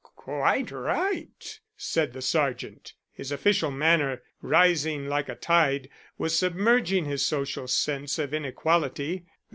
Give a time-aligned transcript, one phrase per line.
[0.15, 2.93] "Quite right," said the sergeant.
[3.11, 9.27] His official manner, rising like a tide, was submerging his social sense of inequality.